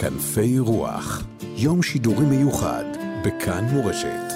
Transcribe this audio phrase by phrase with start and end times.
[0.00, 2.84] כנפי רוח, יום שידורי מיוחד
[3.24, 4.32] בכאן מורשת.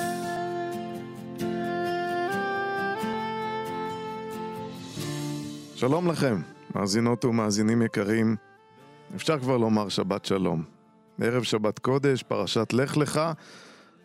[5.74, 6.42] שלום לכם,
[6.74, 8.36] מאזינות ומאזינים יקרים.
[9.16, 10.64] אפשר כבר לומר שבת שלום.
[11.20, 13.20] ערב שבת קודש, פרשת לך לך.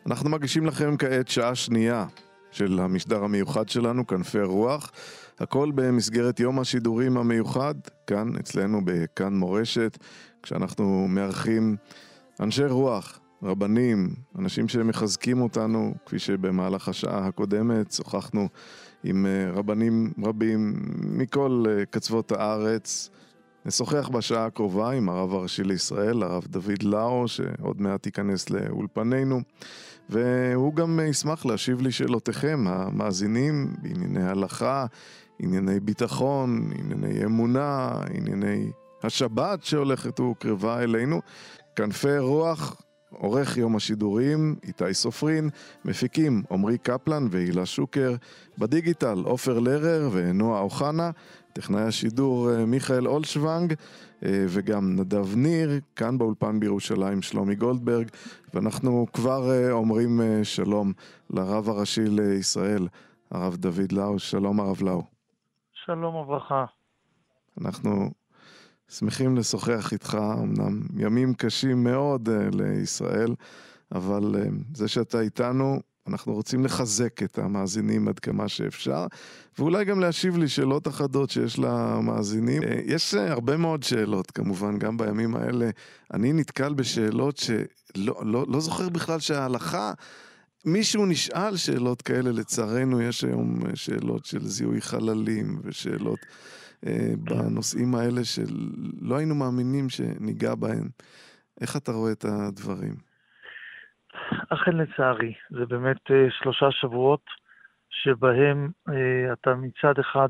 [0.05, 2.05] אנחנו מגישים לכם כעת שעה שנייה
[2.51, 4.91] של המשדר המיוחד שלנו, כנפי רוח.
[5.39, 7.75] הכל במסגרת יום השידורים המיוחד,
[8.07, 9.97] כאן אצלנו בכאן מורשת,
[10.43, 11.75] כשאנחנו מארחים
[12.39, 14.09] אנשי רוח, רבנים,
[14.39, 18.47] אנשים שמחזקים אותנו, כפי שבמהלך השעה הקודמת שוחחנו
[19.03, 23.09] עם אה, רבנים רבים מכל אה, קצוות הארץ.
[23.65, 29.41] נשוחח בשעה הקרובה עם הרב הראשי לישראל, הרב דוד לאו, שעוד מעט ייכנס לאולפנינו,
[30.09, 34.85] והוא גם ישמח להשיב לשאלותיכם, המאזינים, בענייני הלכה,
[35.39, 38.71] ענייני ביטחון, ענייני אמונה, ענייני
[39.03, 41.21] השבת שהולכת וקרבה אלינו.
[41.75, 45.49] כנפי רוח, עורך יום השידורים, איתי סופרין,
[45.85, 48.15] מפיקים עמרי קפלן והילה שוקר,
[48.57, 51.11] בדיגיטל עופר לרר ונועה אוחנה,
[51.53, 53.73] טכנאי השידור אה, מיכאל אולשוונג
[54.25, 58.07] אה, וגם נדב ניר, כאן באולפן בירושלים שלומי גולדברג,
[58.53, 60.93] ואנחנו כבר אה, אומרים שלום
[61.29, 62.87] לרב הראשי לישראל,
[63.31, 64.19] הרב דוד לאו.
[64.19, 65.14] שלום הרב לאו.
[65.85, 66.65] שלום וברכה.
[67.61, 68.11] אנחנו
[68.89, 73.35] שמחים לשוחח איתך, אמנם ימים קשים מאוד uh, לישראל,
[73.91, 79.07] אבל uh, זה שאתה איתנו, אנחנו רוצים לחזק את המאזינים עד כמה שאפשר,
[79.59, 82.63] ואולי גם להשיב לי שאלות אחדות שיש למאזינים.
[82.63, 85.69] Uh, יש uh, הרבה מאוד שאלות, כמובן, גם בימים האלה.
[86.13, 89.93] אני נתקל בשאלות שלא לא, לא זוכר בכלל שההלכה...
[90.65, 96.19] מישהו נשאל שאלות כאלה, לצערנו יש היום שאלות של זיהוי חללים ושאלות
[96.85, 100.89] אה, בנושאים האלה שלא היינו מאמינים שניגע בהם.
[101.61, 102.95] איך אתה רואה את הדברים?
[104.49, 107.23] אכן לצערי, זה באמת אה, שלושה שבועות
[107.89, 110.29] שבהם אה, אתה מצד אחד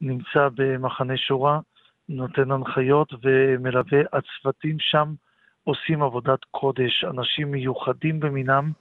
[0.00, 1.60] נמצא במחנה שורה,
[2.08, 5.14] נותן הנחיות ומלווה, הצוותים שם
[5.64, 8.72] עושים עבודת קודש, אנשים מיוחדים במינם,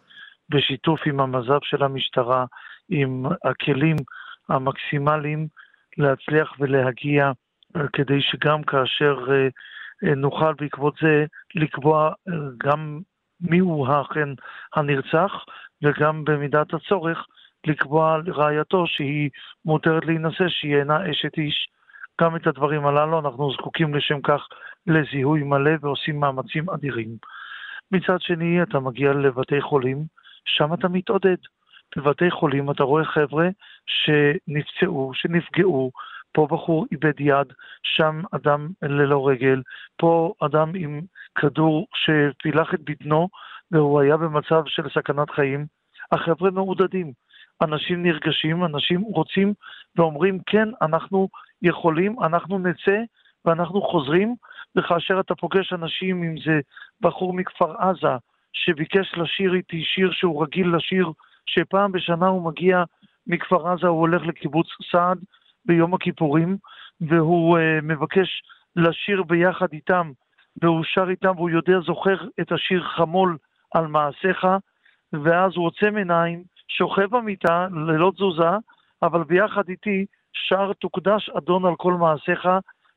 [0.50, 2.45] בשיתוף עם המז"פ של המשטרה,
[2.89, 3.95] עם הכלים
[4.50, 5.47] המקסימליים
[5.97, 7.31] להצליח ולהגיע,
[7.75, 9.47] אה, כדי שגם כאשר אה,
[10.03, 11.25] אה, נוכל בעקבות זה
[11.56, 12.11] לקבוע
[12.57, 13.00] גם
[13.41, 14.29] מיהו האכן
[14.75, 15.31] הנרצח,
[15.83, 17.25] וגם במידת הצורך
[17.67, 19.29] לקבוע לרעייתו שהיא
[19.66, 21.67] מותרת להינשא, שהיא אינה אשת איש.
[22.22, 24.47] גם את הדברים הללו אנחנו זקוקים לשם כך
[24.88, 27.17] לזיהוי מלא ועושים מאמצים אדירים.
[27.91, 30.06] מצד שני, אתה מגיע לבתי חולים,
[30.45, 31.38] שם אתה מתעודד.
[31.97, 33.47] בבתי חולים אתה רואה חבר'ה
[33.85, 35.91] שנפצעו, שנפגעו,
[36.31, 39.61] פה בחור איבד יד, שם אדם ללא רגל,
[39.97, 41.01] פה אדם עם
[41.35, 43.29] כדור שפילח את בטנו
[43.72, 45.66] והוא היה במצב של סכנת חיים.
[46.11, 47.12] החבר'ה מעודדים,
[47.62, 49.53] אנשים נרגשים, אנשים רוצים
[49.95, 51.29] ואומרים כן, אנחנו
[51.62, 52.97] יכולים, אנחנו נצא
[53.45, 54.35] ואנחנו חוזרים,
[54.75, 56.59] וכאשר אתה פוגש אנשים, אם זה
[57.01, 58.17] בחור מכפר עזה,
[58.55, 61.11] שביקש לשיר איתי שיר שהוא רגיל לשיר
[61.45, 62.83] שפעם בשנה הוא מגיע
[63.27, 65.17] מכפר עזה, הוא הולך לקיבוץ סעד
[65.66, 66.57] ביום הכיפורים,
[67.01, 68.44] והוא uh, מבקש
[68.75, 70.11] לשיר ביחד איתם,
[70.61, 73.38] והוא שר איתם, והוא יודע, זוכר את השיר חמול
[73.73, 74.47] על מעשיך,
[75.13, 78.49] ואז הוא עוצם עיניים, שוכב במיטה ללא תזוזה,
[79.03, 82.47] אבל ביחד איתי שר תוקדש אדון על כל מעשיך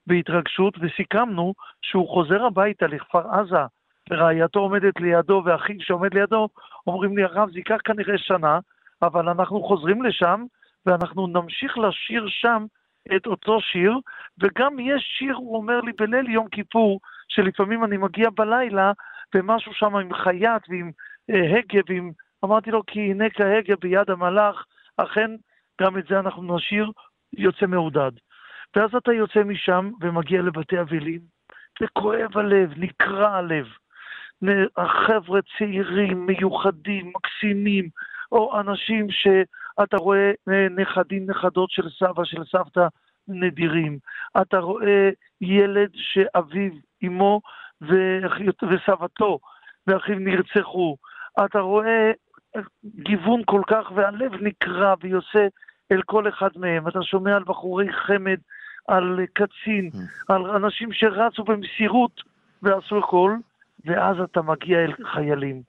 [0.07, 3.65] בהתרגשות, וסיכמנו שהוא חוזר הביתה לכפר עזה
[4.11, 6.49] ורעייתו עומדת לידו ואחיו שעומד לידו,
[6.87, 8.59] אומרים לי, הרב, זה ייקח כנראה שנה,
[9.03, 10.45] אבל אנחנו חוזרים לשם,
[10.87, 12.67] ואנחנו נמשיך לשיר שם
[13.17, 13.99] את אותו שיר,
[14.39, 18.93] וגם יש שיר, הוא אומר לי, בליל יום כיפור, שלפעמים אני מגיע בלילה,
[19.35, 20.91] ומשהו שם עם חייט ועם
[21.31, 22.11] אה, הגה, ועם...
[22.45, 24.65] אמרתי לו, כי הנה כהגה ביד המלאך,
[24.97, 25.31] אכן,
[25.81, 26.91] גם את זה אנחנו נשיר,
[27.33, 28.13] יוצא מעודד.
[28.77, 31.21] ואז אתה יוצא משם ומגיע לבתי אבלים,
[31.83, 33.67] וכואב הלב, נקרע הלב.
[35.07, 37.89] חבר'ה צעירים, מיוחדים, מקסימים,
[38.33, 42.87] או אנשים שאתה רואה אה, נכדים, נכדות של סבא, של סבתא
[43.29, 43.99] נדירים.
[44.43, 46.71] אתה רואה ילד שאביו,
[47.07, 47.41] אמו
[48.63, 49.39] וסבתו
[49.87, 50.97] ואחיו נרצחו.
[51.45, 52.13] אתה רואה
[52.85, 55.47] גיוון כל כך, והלב נקרע ויוצא
[55.93, 56.89] אל כל אחד מהם.
[56.89, 58.39] אתה שומע על בחורי חמד,
[58.89, 60.35] על קצין, mm.
[60.35, 62.23] על אנשים שרצו במסירות
[62.63, 63.37] ועשו הכל,
[63.89, 65.63] ואז אתה מגיע אל חיילים.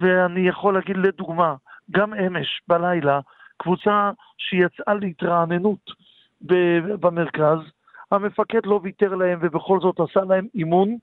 [0.00, 1.54] ואני יכול להגיד לדוגמה,
[1.90, 3.20] גם אמש בלילה,
[3.56, 5.90] קבוצה שיצאה להתרעננות
[7.00, 7.58] במרכז,
[8.10, 10.96] המפקד לא ויתר להם ובכל זאת עשה להם אימון,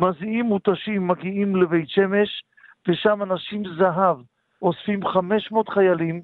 [0.00, 2.42] מזיעים מותשים מגיעים לבית שמש,
[2.88, 4.16] ושם אנשים זהב
[4.62, 6.22] אוספים 500 חיילים,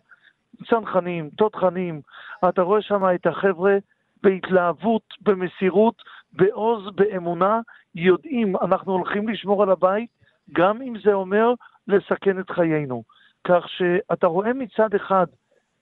[0.70, 2.00] צנחנים, תותחנים,
[2.48, 3.76] אתה רואה שם את החבר'ה
[4.22, 6.02] בהתלהבות, במסירות,
[6.32, 7.60] בעוז, באמונה,
[7.94, 10.10] יודעים, אנחנו הולכים לשמור על הבית,
[10.52, 11.54] גם אם זה אומר
[11.88, 13.02] לסכן את חיינו.
[13.44, 15.26] כך שאתה רואה מצד אחד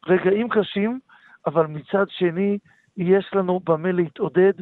[0.07, 1.01] רגעים קשים,
[1.47, 2.59] אבל מצד שני
[2.97, 4.53] יש לנו במה להתעודד.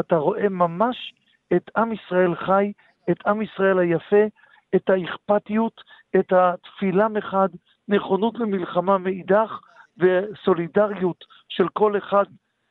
[0.00, 1.14] אתה רואה ממש
[1.56, 2.72] את עם ישראל חי,
[3.10, 4.24] את עם ישראל היפה,
[4.74, 5.80] את האכפתיות,
[6.16, 7.48] את התפילה מחד,
[7.88, 9.60] נכונות למלחמה מאידך,
[9.98, 12.24] וסולידריות של כל אחד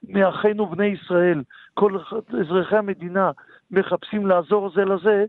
[0.03, 1.43] מאחינו בני ישראל,
[1.73, 1.97] כל
[2.41, 3.31] אזרחי המדינה
[3.71, 5.25] מחפשים לעזור זה לזה,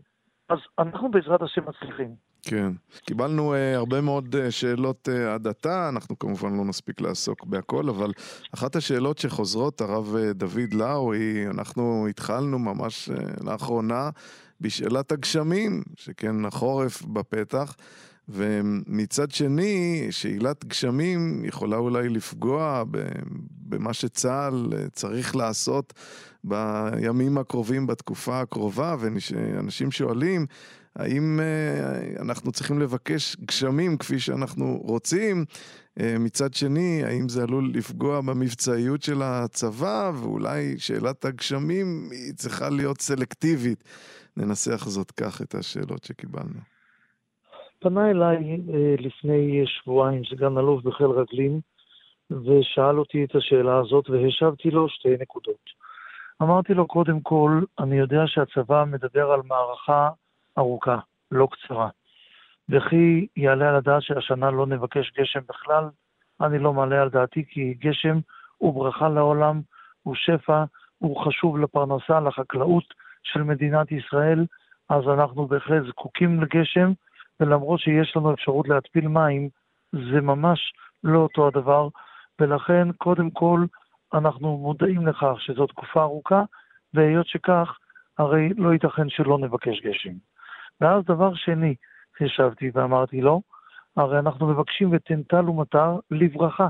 [0.49, 2.15] אז אנחנו בעזרת השם מצליחים.
[2.43, 2.71] כן.
[3.05, 7.89] קיבלנו uh, הרבה מאוד uh, שאלות uh, עד עתה, אנחנו כמובן לא נספיק לעסוק בהכל,
[7.89, 8.11] אבל
[8.53, 14.09] אחת השאלות שחוזרות, הרב uh, דוד לאו, היא, אנחנו התחלנו ממש uh, לאחרונה
[14.61, 17.75] בשאלת הגשמים, שכן החורף בפתח.
[18.29, 22.83] ומצד שני, שאלת גשמים יכולה אולי לפגוע
[23.71, 25.93] במה שצה"ל צריך לעשות
[26.43, 30.45] בימים הקרובים, בתקופה הקרובה, ואנשים שואלים,
[30.95, 35.45] האם אה, אנחנו צריכים לבקש גשמים כפי שאנחנו רוצים?
[35.99, 42.69] אה, מצד שני, האם זה עלול לפגוע במבצעיות של הצבא, ואולי שאלת הגשמים היא צריכה
[42.69, 43.83] להיות סלקטיבית.
[44.37, 46.59] ננסח זאת כך את השאלות שקיבלנו.
[47.79, 48.37] פנה אליי
[48.73, 51.59] אה, לפני שבועיים סגן אלוף בחיל רגלים,
[52.31, 55.81] ושאל אותי את השאלה הזאת, והשבתי לו שתי נקודות.
[56.41, 60.09] אמרתי לו, קודם כל, אני יודע שהצבא מדבר על מערכה
[60.57, 60.97] ארוכה,
[61.31, 61.89] לא קצרה.
[62.69, 65.89] וכי יעלה על הדעת שהשנה לא נבקש גשם בכלל,
[66.41, 68.19] אני לא מעלה על דעתי, כי גשם
[68.57, 69.61] הוא ברכה לעולם,
[70.03, 70.63] הוא שפע,
[70.97, 72.93] הוא חשוב לפרנסה, לחקלאות
[73.23, 74.45] של מדינת ישראל,
[74.89, 76.91] אז אנחנו בהחלט זקוקים לגשם,
[77.39, 79.49] ולמרות שיש לנו אפשרות להתפיל מים,
[79.91, 80.73] זה ממש
[81.03, 81.87] לא אותו הדבר,
[82.41, 83.65] ולכן קודם כל
[84.13, 86.43] אנחנו מודעים לכך שזו תקופה ארוכה,
[86.93, 87.77] והיות שכך,
[88.17, 90.13] הרי לא ייתכן שלא נבקש גשם.
[90.81, 91.75] ואז דבר שני,
[92.21, 93.41] ישבתי ואמרתי לו,
[93.97, 96.67] הרי אנחנו מבקשים ותן טל ומטר לברכה.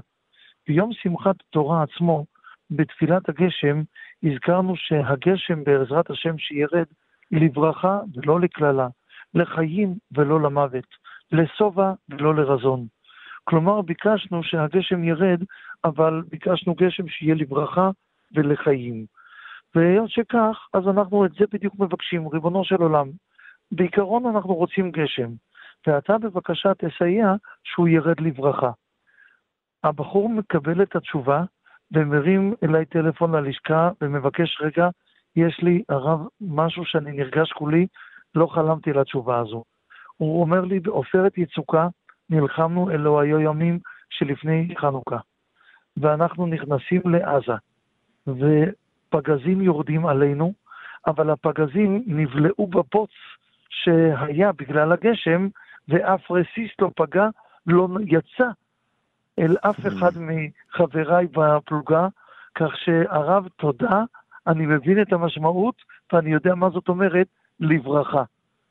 [0.68, 2.26] ביום שמחת תורה עצמו,
[2.72, 3.82] בתפילת הגשם,
[4.24, 6.88] הזכרנו שהגשם בעזרת השם שירד
[7.32, 8.88] לברכה ולא לקללה,
[9.34, 10.88] לחיים ולא למוות,
[11.32, 12.88] לשובע ולא לרזון.
[13.44, 15.44] כלומר, ביקשנו שהגשם ירד,
[15.86, 17.90] אבל ביקשנו גשם שיהיה לברכה
[18.36, 19.06] ולחיים.
[19.76, 23.10] והיות שכך, אז אנחנו את זה בדיוק מבקשים, ריבונו של עולם.
[23.72, 25.30] בעיקרון אנחנו רוצים גשם,
[25.88, 27.34] ואתה בבקשה תסייע
[27.64, 28.72] שהוא ירד לברכה.
[29.84, 31.44] הבחור מקבל את התשובה
[31.92, 34.90] ומרים אליי טלפון ללשכה ומבקש, רגע,
[35.36, 37.88] יש לי, הרב, משהו שאני נרגש כולי,
[38.36, 39.64] לא חלמתי לתשובה הזו.
[40.18, 41.88] הוא אומר לי, בעופרת יצוקה
[42.32, 43.80] נלחמנו אלו היו ימים
[44.10, 45.18] שלפני חנוכה.
[45.98, 47.54] ואנחנו נכנסים לעזה,
[48.28, 50.54] ופגזים יורדים עלינו,
[51.08, 53.12] אבל הפגזים נבלעו בבוץ
[53.70, 55.48] שהיה בגלל הגשם,
[55.88, 57.28] ואף רסיס לא פגע,
[57.68, 58.48] לא יצא
[59.40, 59.88] אל אף mm.
[59.88, 62.08] אחד מחבריי בפלוגה,
[62.56, 64.04] כך שהרב, תודה,
[64.48, 65.76] אני מבין את המשמעות,
[66.14, 67.28] ואני יודע מה זאת אומרת
[67.60, 68.24] לברכה.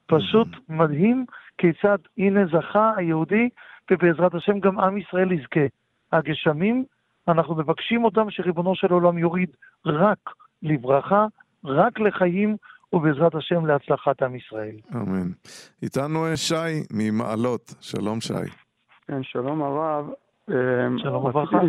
[0.06, 0.58] פשוט mm.
[0.68, 1.24] מדהים
[1.60, 3.48] כיצד הנה זכה היהודי,
[3.90, 5.66] ובעזרת השם גם עם ישראל יזכה.
[6.12, 6.84] הגשמים,
[7.28, 9.50] אנחנו מבקשים אותם שריבונו של עולם יוריד
[9.86, 10.18] רק
[10.62, 11.26] לברכה,
[11.64, 12.56] רק לחיים,
[12.92, 14.76] ובעזרת השם להצלחת עם ישראל.
[14.94, 15.28] אמן.
[15.82, 18.34] איתנו אה, שי ממעלות, שלום שי.
[19.06, 20.10] כן, שלום הרב.
[20.50, 21.60] אמ, שלום וברכה.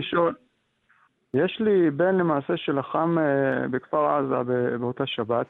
[1.33, 5.48] יש לי בן למעשה שלחם אה, בכפר עזה באותה שבת.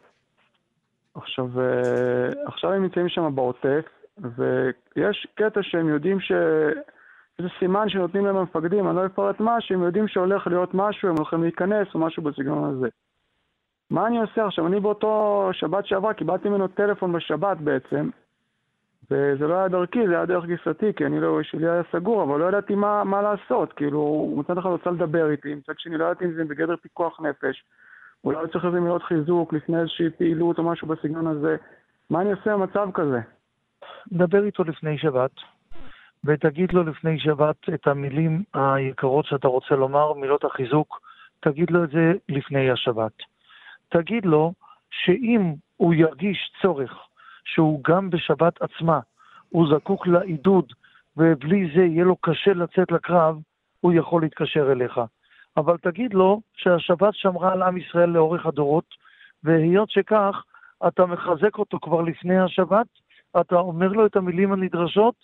[1.16, 3.86] עכשיו, אה, עכשיו הם נמצאים שם בעוטף,
[4.36, 6.32] ויש קטע שהם יודעים ש...
[7.42, 11.16] זה סימן שנותנים להם המפקדים, אני לא אפרט מה, שהם יודעים שהולך להיות משהו, הם
[11.16, 12.88] הולכים להיכנס או משהו בסגנון הזה.
[13.90, 14.68] מה אני עושה עכשיו?
[14.68, 18.10] אני באותו שבת שעברה קיבלתי ממנו טלפון בשבת בעצם,
[19.12, 22.40] וזה לא היה דרכי, זה היה דרך גיסתי, כי אני לא, שלי היה סגור, אבל
[22.40, 23.74] לא ידעתי מה, מה לעשות.
[23.74, 27.64] כאילו, מצד אחד רצה לדבר איתי, מצד שני לא ידעתי אם זה בגדר פיקוח נפש.
[28.24, 31.56] אולי צריך איזה מילות חיזוק לפני איזושהי פעילות או משהו בסגנון הזה.
[32.10, 33.20] מה אני עושה במצב כזה?
[34.12, 35.32] דבר איתו לפני שבת,
[36.26, 41.02] ותגיד לו לפני שבת את המילים היקרות שאתה רוצה לומר, מילות החיזוק,
[41.40, 43.12] תגיד לו את זה לפני השבת.
[43.90, 44.54] תגיד לו
[44.92, 47.08] שאם הוא ירגיש צורך
[47.46, 49.00] שהוא גם בשבת עצמה,
[49.50, 50.74] הוא זקוק לעידוד,
[51.18, 53.40] ובלי זה יהיה לו קשה לצאת לקרב,
[53.80, 55.02] הוא יכול להתקשר אליך.
[55.58, 58.86] אבל תגיד לו שהשבת שמרה על עם ישראל לאורך הדורות,
[59.44, 60.44] והיות שכך,
[60.88, 62.88] אתה מחזק אותו כבר לפני השבת,
[63.40, 65.16] אתה אומר לו את המילים הנדרשות,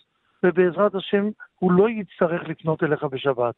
[0.42, 3.54] ובעזרת השם הוא לא יצטרך לפנות אליך בשבת.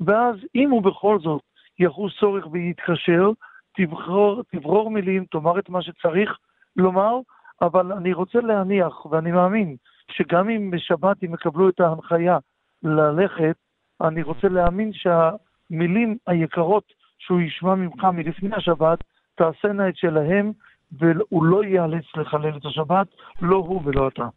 [0.00, 1.42] ואז אם הוא בכל זאת
[1.78, 3.30] יחוס צורך ויתקשר,
[3.76, 6.38] תברור, תברור מילים, תאמר את מה שצריך
[6.76, 7.18] לומר,
[7.62, 9.76] אבל אני רוצה להניח, ואני מאמין,
[10.10, 12.38] שגם אם בשבת הם יקבלו את ההנחיה
[12.82, 13.56] ללכת,
[14.00, 18.98] אני רוצה להאמין שהמילים היקרות שהוא ישמע ממך מלפני השבת,
[19.34, 20.52] תעשינה את שלהם,
[20.92, 23.06] והוא לא ייאלץ לחלל את השבת,
[23.42, 24.28] לא הוא ולא אתה.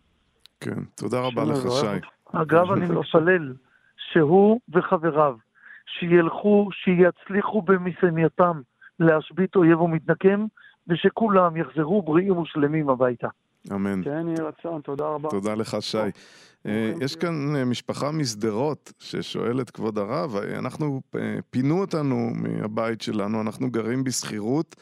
[0.59, 2.07] כן, תודה רבה לך, שי.
[2.33, 3.53] אגב, אני מתפלל
[4.11, 5.35] שהוא וחבריו,
[5.85, 8.61] שילכו, שיצליחו במשימתם
[8.99, 10.45] להשבית אויב ומתנקם,
[10.87, 13.27] ושכולם יחזרו בריאים ושלמים הביתה.
[13.71, 14.03] אמן.
[14.03, 15.29] כן, יהי רצון, תודה רבה.
[15.29, 15.97] תודה לך, שי.
[16.65, 21.01] אה, יש כאן אה, משפחה משדרות ששואלת, כבוד הרב, אה, אנחנו,
[21.49, 24.75] פינו אותנו מהבית שלנו, אנחנו גרים בשכירות.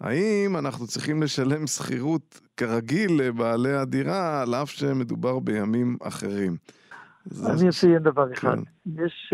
[0.00, 6.56] האם אנחנו צריכים לשלם שכירות כרגיל לבעלי הדירה, על אף שמדובר בימים אחרים?
[7.46, 8.56] אני אציין דבר אחד.
[8.56, 9.02] כן.
[9.04, 9.32] יש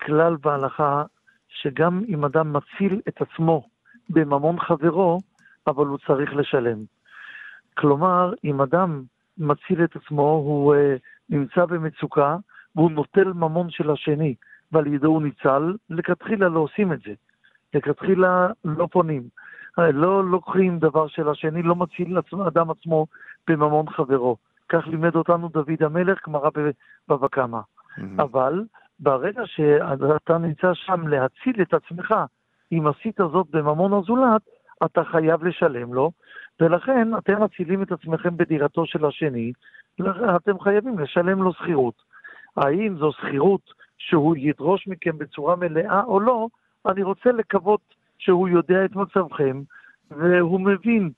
[0.00, 1.04] כלל בהלכה
[1.48, 3.68] שגם אם אדם מציל את עצמו
[4.10, 5.20] בממון חברו,
[5.66, 6.78] אבל הוא צריך לשלם.
[7.74, 9.02] כלומר, אם אדם
[9.38, 10.78] מציל את עצמו, הוא uh,
[11.30, 12.36] נמצא במצוקה,
[12.76, 14.34] והוא נוטל ממון של השני,
[14.72, 17.12] ועל ידו הוא ניצל, לכתחילה לא עושים את זה.
[17.74, 19.22] לכתחילה לא פונים.
[19.78, 23.06] אה, לא לוקחים דבר של השני, לא מציל אדם עצמו
[23.48, 24.36] בממון חברו.
[24.68, 26.50] כך לימד אותנו דוד המלך, גמרא
[27.08, 27.58] בבבא קמא.
[27.58, 28.22] Mm-hmm.
[28.22, 28.64] אבל
[29.00, 32.14] ברגע שאתה נמצא שם להציל את עצמך,
[32.72, 34.42] אם עשית זאת בממון הזולת,
[34.84, 36.10] אתה חייב לשלם לו,
[36.60, 39.52] ולכן אתם מצילים את עצמכם בדירתו של השני,
[40.36, 41.94] אתם חייבים לשלם לו שכירות.
[42.56, 46.48] האם זו שכירות שהוא ידרוש מכם בצורה מלאה או לא,
[46.86, 47.80] אני רוצה לקוות
[48.18, 49.62] שהוא יודע את מצבכם,
[50.10, 51.10] והוא מבין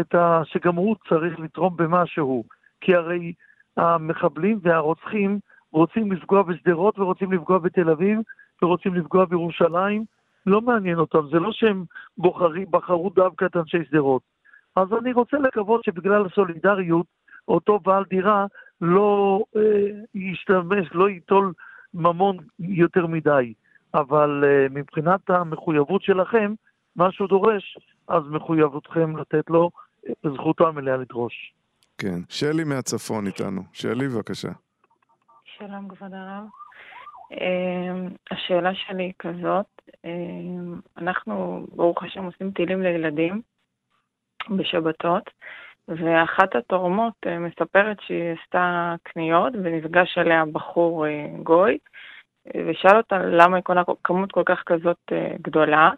[0.00, 0.42] את ה...
[0.44, 2.44] שגם הוא צריך לתרום במשהו,
[2.80, 3.32] כי הרי
[3.76, 5.38] המחבלים והרוצחים
[5.72, 8.18] רוצים לפגוע בשדרות ורוצים לפגוע בתל אביב
[8.62, 10.04] ורוצים לפגוע בירושלים,
[10.46, 11.84] לא מעניין אותם, זה לא שהם
[12.18, 14.22] בוחרים, בחרו דווקא את אנשי שדרות.
[14.76, 17.06] אז אני רוצה לקוות שבגלל הסולידריות,
[17.48, 18.46] אותו בעל דירה
[18.80, 21.52] לא אה, ישתמש, לא ייטול
[21.94, 23.54] ממון יותר מדי.
[23.94, 26.54] אבל אה, מבחינת המחויבות שלכם,
[26.96, 29.70] מה שהוא דורש, אז מחויבותכם לתת לו
[30.34, 31.54] זכותו המלאה לדרוש.
[31.98, 32.20] כן.
[32.28, 33.62] שלי מהצפון איתנו.
[33.72, 34.48] שלי, בבקשה.
[35.44, 36.44] שלום, כבוד הרב.
[37.32, 39.66] אמ, השאלה שלי היא כזאת,
[40.04, 43.42] אמ, אנחנו, ברוך השם, עושים טילים לילדים
[44.50, 45.30] בשבתות,
[45.88, 51.78] ואחת התורמות אה, מספרת שהיא עשתה קניות ונפגש עליה בחור אה, גוי,
[52.46, 55.90] ושאל אותה למה היא קונה כמות כל כך כזאת אה, גדולה.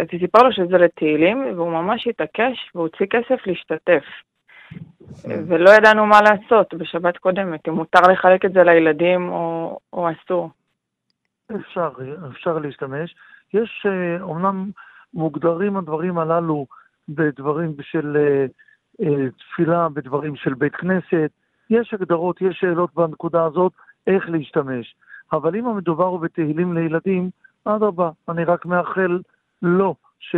[0.00, 4.04] אז היא סיפרה לו שזה לתהילים, והוא ממש התעקש והוציא כסף להשתתף.
[5.22, 5.44] כן.
[5.48, 10.50] ולא ידענו מה לעשות בשבת קודמת, אם מותר לחלק את זה לילדים או, או אסור.
[11.56, 11.90] אפשר,
[12.30, 13.14] אפשר להשתמש.
[13.54, 13.86] יש,
[14.20, 14.70] אומנם
[15.14, 16.66] מוגדרים הדברים הללו
[17.08, 18.46] בדברים של אה,
[19.06, 21.30] אה, תפילה, בדברים של בית כנסת.
[21.70, 23.72] יש הגדרות, יש שאלות בנקודה הזאת
[24.06, 24.94] איך להשתמש.
[25.32, 27.30] אבל אם המדובר הוא בתהילים לילדים,
[27.64, 29.20] אדרבה, אני רק מאחל
[29.62, 30.36] לו, ש...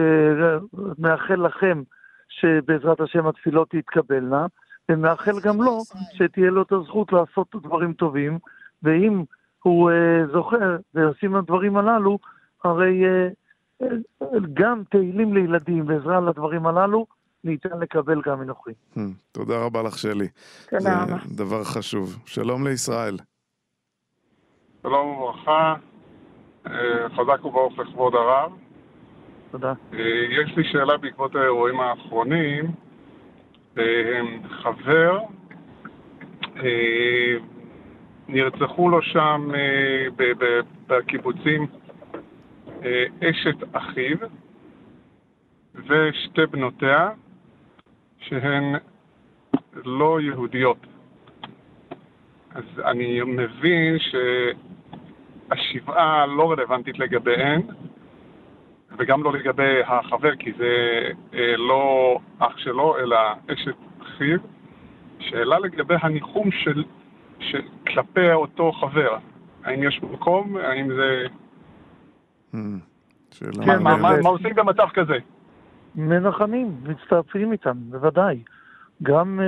[0.98, 1.82] מאחל לכם
[2.28, 4.46] שבעזרת השם התפילות תתקבלנה,
[4.88, 8.38] ומאחל גם לו שתהיה לו את הזכות לעשות דברים טובים,
[8.82, 9.24] ואם
[9.62, 12.18] הוא uh, זוכר ועושים את הדברים הללו,
[12.64, 13.02] הרי
[13.82, 13.86] uh,
[14.54, 17.06] גם תהילים לילדים ועזרה לדברים הללו,
[17.44, 18.74] ניתן לקבל גם מנוחים.
[18.94, 19.00] Hmm,
[19.32, 20.28] תודה רבה לך, שלי.
[20.70, 21.16] תודה רבה.
[21.24, 22.18] זה דבר חשוב.
[22.26, 23.16] שלום לישראל.
[24.88, 25.74] שלום וברכה,
[27.16, 28.52] חזק וברוך לכבוד הרב.
[29.50, 29.72] תודה.
[30.28, 32.64] יש לי שאלה בעקבות האירועים האחרונים.
[34.48, 35.18] חבר,
[38.28, 39.50] נרצחו לו שם
[40.86, 41.66] בקיבוצים
[43.22, 44.16] אשת אחיו
[45.74, 47.10] ושתי בנותיה
[48.18, 48.74] שהן
[49.84, 50.86] לא יהודיות.
[52.54, 53.98] אז אני מבין
[55.54, 57.62] שהשבעה לא רלוונטית לגביהן,
[58.98, 61.02] וגם לא לגבי החבר, כי זה
[61.34, 63.16] אה, לא אח שלו, אלא
[63.52, 64.38] אשת אחיו.
[65.18, 66.84] שאלה לגבי הניחום של,
[67.38, 69.16] של כלפי אותו חבר.
[69.64, 70.56] האם יש מקום?
[70.56, 71.26] האם זה...
[72.54, 72.56] Hmm,
[73.30, 75.18] שאלה כן, מה, מה, מה עושים במצב כזה?
[75.94, 78.42] מנחמים, מצטרפים איתם, בוודאי.
[79.02, 79.40] גם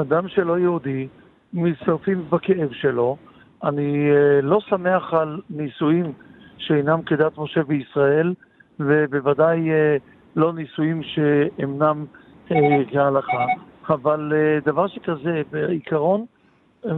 [0.00, 1.08] אדם שלא יהודי,
[1.52, 3.16] מצטרפים בכאב שלו.
[3.64, 6.12] אני uh, לא שמח על נישואים
[6.58, 8.34] שאינם כדת משה בישראל,
[8.80, 10.02] ובוודאי uh,
[10.36, 12.04] לא נישואים שאינם
[12.52, 13.46] אה, כהלכה.
[13.88, 16.24] אבל אה, דבר שכזה, בעיקרון,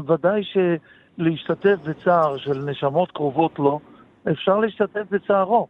[0.06, 3.80] ודאי שלהשתתף בצער של נשמות קרובות לו,
[4.30, 5.66] אפשר להשתתף בצערו.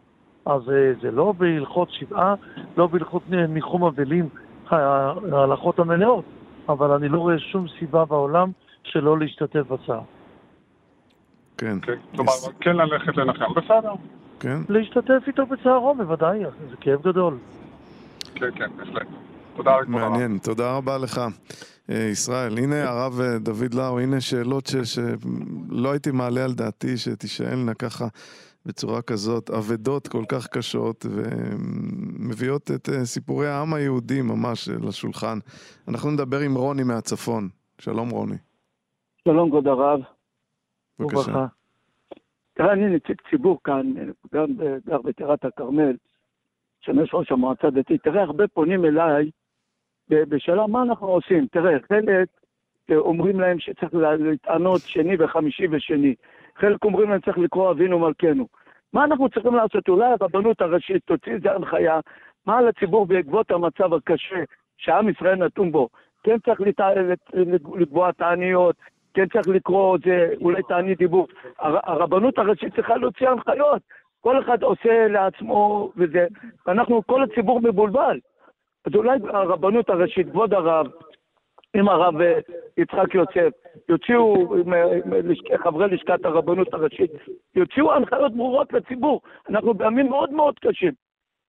[0.47, 2.35] אז אה, זה לא בהלכות שבעה,
[2.77, 4.29] לא בהלכות ניחום אבלים,
[4.71, 6.25] ההלכות המלאות,
[6.69, 8.51] אבל אני לא רואה שום סיבה בעולם
[8.85, 10.01] שלא להשתתף בצער.
[11.59, 11.79] כן.
[11.83, 13.93] כן, כלומר, כן ללכת לנחם, בסדר.
[14.41, 14.59] כן.
[14.69, 16.39] להשתתף איתו בצערו, בוודאי,
[16.71, 17.39] זה כאב גדול.
[18.35, 19.07] כן, כן, בהחלט.
[19.57, 19.89] תודה הרב.
[19.91, 21.21] מעניין, תודה רבה לך.
[21.91, 26.97] אה, ישראל, הנה הרב אה, דוד לאו, הנה שאלות ש- שלא הייתי מעלה על דעתי
[26.97, 28.07] שתישאלנה ככה
[28.67, 35.39] בצורה כזאת, אבדות כל כך קשות ומביאות את אה, סיפורי העם היהודי ממש לשולחן.
[35.89, 37.49] אנחנו נדבר עם רוני מהצפון.
[37.79, 38.37] שלום רוני,
[39.29, 40.01] שלום כבוד הרב.
[41.01, 41.47] בבקשה.
[42.55, 43.93] תראה, אני נציג ציבור כאן,
[44.35, 44.47] גם
[44.87, 45.97] גר בטירת הכרמל,
[46.83, 48.03] משמש ראש המועצה הדתית.
[48.03, 49.31] תראה, הרבה פונים אליי
[50.11, 51.47] בשאלה מה אנחנו עושים.
[51.47, 52.29] תראה, חלק
[52.91, 56.15] אומרים להם שצריך לה- להתענות שני וחמישי ושני.
[56.57, 58.47] חלק אומרים להם צריך לקרוא אבינו מלכנו.
[58.93, 59.89] מה אנחנו צריכים לעשות?
[59.89, 62.01] אולי הרבנות הראשית תוציא איזה הנחיה,
[62.47, 64.45] מה על הציבור בעקבות המצב הקשה
[64.77, 65.89] שעם ישראל נתון בו.
[66.23, 67.31] כן צריך לת- לת-
[67.77, 68.77] לקבוע תעניות,
[69.17, 71.27] כן צריך לקרוא זה אולי תענית דיבור.
[71.59, 73.83] הר- הרבנות הראשית צריכה להוציא הנחיות.
[74.21, 76.27] כל אחד עושה לעצמו וזה,
[76.67, 78.19] ואנחנו, כל הציבור מבולבל.
[78.87, 80.87] אז אולי הרבנות הראשית, כבוד הרב,
[81.75, 82.39] עם הרב אה,
[82.77, 83.51] יצחק יוסף,
[83.89, 84.85] יוציאו, אה,
[85.23, 87.11] לשכ- חברי לשכת הרבנות הראשית,
[87.55, 89.21] יוציאו הנחיות ברורות לציבור.
[89.51, 90.93] אנחנו בימים מאוד מאוד קשים.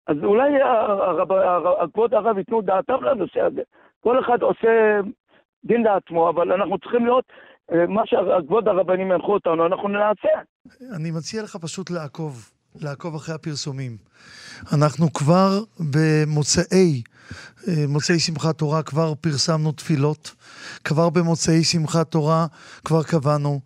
[0.08, 1.28] אז אולי הרב,
[1.94, 3.62] כבוד הרב ייתנו דעתם לנושא הזה.
[4.00, 5.00] כל אחד עושה
[5.66, 7.36] דין לעצמו, אבל אנחנו צריכים להיות, אה,
[7.70, 10.30] מה שכבוד הרבנים ינחו אותנו, אנחנו נעשה.
[10.96, 12.52] אני מציע לך פשוט לעקוב,
[12.82, 13.98] לעקוב אחרי הפרסומים.
[14.74, 17.11] אנחנו כבר במוצאי, אה,
[17.68, 20.32] מוצאי שמחת תורה כבר פרסמנו תפילות,
[20.84, 22.46] כבר במוצאי שמחת תורה
[22.86, 23.60] כבר קבענו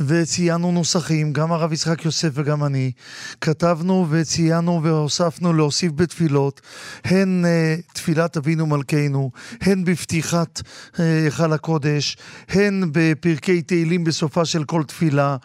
[0.00, 2.92] וציינו נוסחים, גם הרב יצחק יוסף וגם אני.
[3.40, 6.60] כתבנו וציינו והוספנו להוסיף בתפילות,
[7.04, 9.30] הן אה, תפילת אבינו מלכנו,
[9.60, 10.62] הן בפתיחת
[11.00, 12.16] אה, היכל הקודש,
[12.48, 15.36] הן בפרקי תהילים בסופה של כל תפילה.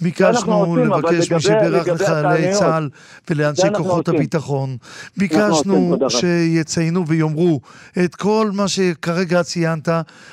[0.00, 2.88] ביקשנו עושים, לבקש מי שבירך לחיילי צה"ל
[3.30, 4.08] ולאנשי כוחות.
[4.08, 4.76] הביטחון.
[5.16, 5.96] ביקשנו.
[6.08, 7.60] שיציינו ויאמרו
[8.04, 9.88] את כל מה שכרגע ציינת,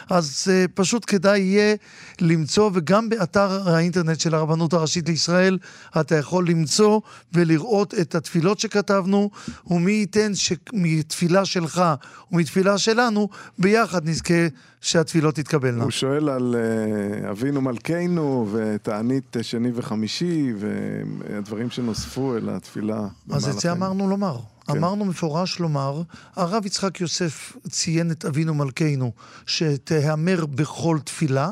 [0.10, 1.76] אז uh, פשוט כדאי יהיה
[2.22, 5.58] למצוא, וגם באתר האינטרנט של הרבנות הראשית לישראל,
[6.02, 7.02] אתה יכול למצוא
[7.34, 9.30] ולראות את התפילות שכתבנו,
[9.68, 11.84] ומי ייתן שמתפילה שלך
[12.32, 14.48] ומתפילה שלנו, ביחד נזכה
[14.82, 15.84] שהתפילות תתקבלנה.
[15.84, 23.08] הוא שואל על אה, אבינו מלכנו ותענית שני וחמישי והדברים שנוספו אל התפילה.
[23.32, 24.38] אז את זה אמרנו לומר.
[24.68, 24.78] כן.
[24.78, 26.02] אמרנו מפורש לומר,
[26.36, 29.12] הרב יצחק יוסף ציין את אבינו מלכנו,
[29.46, 31.50] שתיאמר בכל תפילה,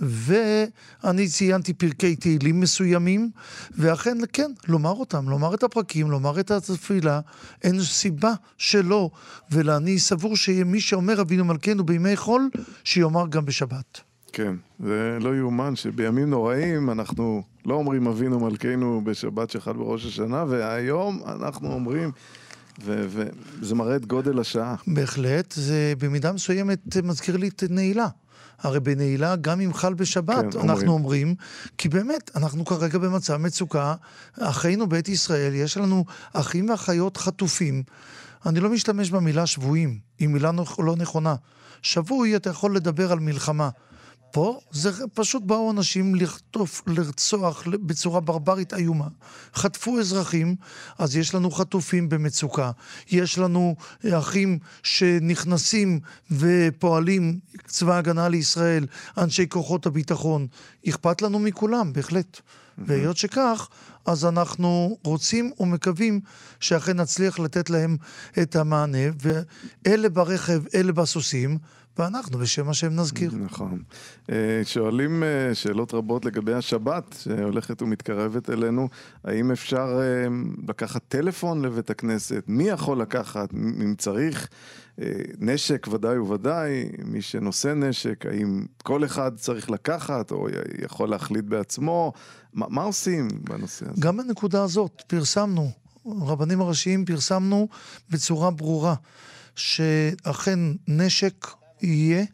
[0.00, 3.30] ואני ציינתי פרקי תהילים מסוימים,
[3.70, 7.20] ואכן, כן, לומר אותם, לומר את הפרקים, לומר את התפילה,
[7.62, 9.10] אין סיבה שלא.
[9.50, 12.50] ואני סבור שמי שאומר אבינו מלכנו בימי חול,
[12.84, 14.05] שיאמר גם בשבת.
[14.36, 20.44] כן, זה לא יאומן שבימים נוראים אנחנו לא אומרים אבינו מלכנו בשבת שחל בראש השנה,
[20.48, 22.10] והיום אנחנו אומרים,
[22.84, 24.74] ו- וזה מראה את גודל השעה.
[24.86, 28.06] בהחלט, זה במידה מסוימת מזכיר לי את נעילה.
[28.58, 30.88] הרי בנעילה, גם אם חל בשבת, כן, אנחנו אומרים.
[30.88, 31.34] אומרים,
[31.78, 33.94] כי באמת, אנחנו כרגע במצב מצוקה,
[34.38, 37.82] אחינו בית ישראל, יש לנו אחים ואחיות חטופים.
[38.46, 41.34] אני לא משתמש במילה שבויים, היא מילה לא נכונה.
[41.82, 43.68] שבוי, אתה יכול לדבר על מלחמה.
[44.36, 49.08] פה זה פשוט באו אנשים לחטוף, לרצוח בצורה ברברית איומה.
[49.54, 50.56] חטפו אזרחים,
[50.98, 52.70] אז יש לנו חטופים במצוקה.
[53.10, 53.76] יש לנו
[54.12, 58.86] אחים שנכנסים ופועלים, צבא הגנה לישראל,
[59.18, 60.46] אנשי כוחות הביטחון.
[60.88, 62.40] אכפת לנו מכולם, בהחלט.
[62.78, 63.68] והיות שכך,
[64.06, 66.20] אז אנחנו רוצים ומקווים
[66.60, 67.96] שאכן נצליח לתת להם
[68.42, 71.58] את המענה, ואלה ברכב, אלה בסוסים,
[71.98, 73.30] ואנחנו בשם השם נזכיר.
[73.34, 73.82] נכון.
[74.30, 78.88] אה, שואלים אה, שאלות רבות לגבי השבת שהולכת ומתקרבת אלינו.
[79.24, 80.28] האם אפשר אה,
[80.68, 82.44] לקחת טלפון לבית הכנסת?
[82.48, 83.54] מי יכול לקחת?
[83.54, 84.48] אם צריך?
[85.38, 90.48] נשק ודאי וודאי, מי שנושא נשק, האם כל אחד צריך לקחת או
[90.82, 92.12] יכול להחליט בעצמו?
[92.52, 94.00] מה, מה עושים בנושא הזה?
[94.00, 95.70] גם בנקודה הזאת פרסמנו,
[96.06, 97.68] רבנים הראשיים פרסמנו
[98.10, 98.94] בצורה ברורה,
[99.56, 101.46] שאכן נשק
[101.82, 102.24] יהיה,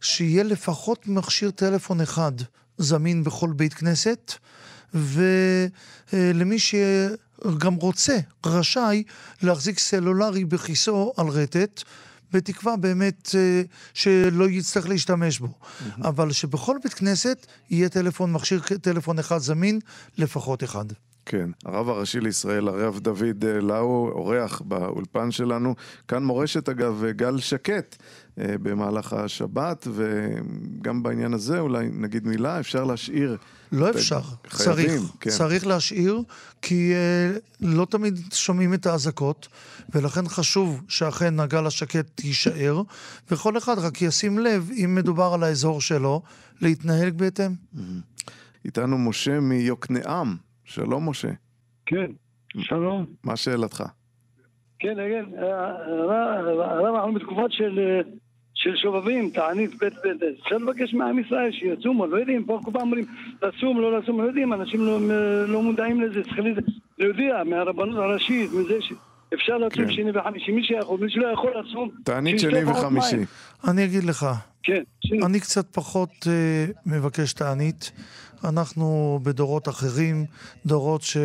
[0.00, 2.32] שיהיה לפחות מכשיר טלפון אחד
[2.78, 4.32] זמין בכל בית כנסת,
[4.94, 6.56] ולמי
[7.58, 9.02] גם רוצה, רשאי,
[9.42, 11.82] להחזיק סלולרי בכיסו על רטט.
[12.32, 13.62] בתקווה באמת אה,
[13.94, 15.46] שלא יצטרך להשתמש בו.
[15.46, 16.08] Mm-hmm.
[16.08, 19.80] אבל שבכל בית כנסת יהיה טלפון, מכשיר טלפון אחד זמין,
[20.18, 20.84] לפחות אחד.
[21.26, 25.74] כן, הרב הראשי לישראל, הרב דוד אה, לאו, אורח באולפן שלנו.
[26.08, 32.84] כאן מורשת אגב, גל שקט אה, במהלך השבת, וגם בעניין הזה אולי נגיד מילה, אפשר
[32.84, 33.36] להשאיר...
[33.72, 35.30] לא אפשר, חייבים, צריך, כן.
[35.30, 36.22] צריך להשאיר,
[36.62, 39.48] כי uh, לא תמיד שומעים את האזעקות,
[39.94, 42.82] ולכן חשוב שאכן הגל השקט יישאר,
[43.30, 46.22] וכל אחד רק ישים לב, אם מדובר על האזור שלו,
[46.60, 47.50] להתנהג בהתאם.
[48.64, 50.36] איתנו משה מיוקנעם.
[50.64, 51.30] שלום, משה.
[51.86, 52.10] כן,
[52.58, 53.06] שלום.
[53.24, 53.84] מה שאלתך?
[54.78, 57.80] כן, כן, הרב, אנחנו בתקופת של...
[58.64, 62.82] של שובבים, תענית ב' ב', אפשר לבקש מעם ישראל שיצומו, לא יודעים, פה כל פעם
[62.82, 63.04] אומרים
[63.42, 64.98] לצום, לא לצום, לא יודעים, אנשים לא,
[65.48, 66.44] לא מודעים לזה, צריכים
[66.98, 68.92] להודיע מהרבנות הראשית, מזה ש...
[69.34, 69.92] אפשר לצום כן.
[69.92, 71.90] שני וחמישי, מי שיכול, מי שלא יכול לצום...
[72.04, 73.16] תענית שני וחמישי.
[73.68, 74.26] אני אגיד לך,
[74.62, 75.22] כן, שני.
[75.26, 76.26] אני קצת פחות uh,
[76.86, 77.92] מבקש תענית.
[78.44, 80.24] אנחנו בדורות אחרים,
[80.66, 81.16] דורות ש...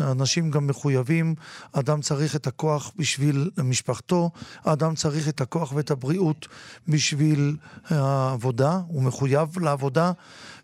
[0.00, 1.34] אנשים גם מחויבים,
[1.72, 4.30] אדם צריך את הכוח בשביל משפחתו,
[4.64, 6.48] אדם צריך את הכוח ואת הבריאות
[6.88, 7.56] בשביל
[7.88, 10.12] העבודה, הוא מחויב לעבודה,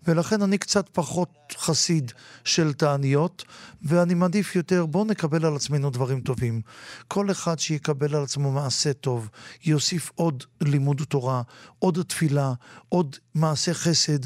[0.08, 2.12] ולכן אני קצת פחות חסיד
[2.44, 3.44] של תעניות,
[3.82, 6.60] ואני מעדיף יותר, בואו נקבל על עצמנו דברים טובים.
[7.08, 9.28] כל אחד שיקבל על עצמו מעשה טוב,
[9.64, 11.42] יוסיף עוד לימוד תורה,
[11.78, 12.52] עוד תפילה,
[12.88, 14.18] עוד מעשה חסד.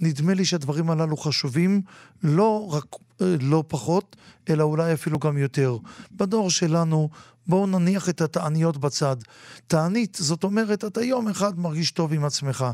[0.00, 1.82] נדמה לי שהדברים הללו חשובים,
[2.22, 2.84] לא רק
[3.20, 4.16] לא פחות,
[4.48, 5.76] אלא אולי אפילו גם יותר.
[6.12, 7.08] בדור שלנו,
[7.46, 9.16] בואו נניח את התעניות בצד.
[9.66, 12.66] תענית, זאת אומרת, אתה יום אחד מרגיש טוב עם עצמך.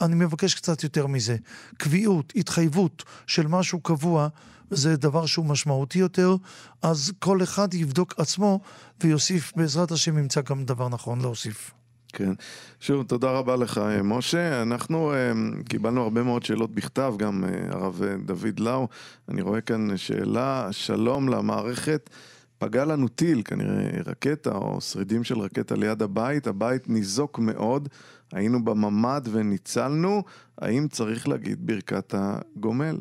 [0.00, 1.36] אני מבקש קצת יותר מזה.
[1.76, 4.28] קביעות, התחייבות של משהו קבוע,
[4.70, 6.36] זה דבר שהוא משמעותי יותר,
[6.82, 8.60] אז כל אחד יבדוק עצמו
[9.00, 11.81] ויוסיף, בעזרת השם ימצא גם דבר נכון להוסיף.
[12.12, 12.32] כן.
[12.80, 14.62] שוב, תודה רבה לך, משה.
[14.62, 18.88] אנחנו um, קיבלנו הרבה מאוד שאלות בכתב, גם uh, הרב דוד לאו.
[19.28, 22.10] אני רואה כאן שאלה, שלום למערכת.
[22.58, 27.88] פגע לנו טיל, כנראה רקטה או שרידים של רקטה ליד הבית, הבית ניזוק מאוד,
[28.32, 30.22] היינו בממ"ד וניצלנו,
[30.58, 32.98] האם צריך להגיד ברכת הגומל?